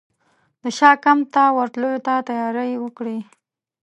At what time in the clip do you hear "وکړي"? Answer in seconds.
2.83-3.17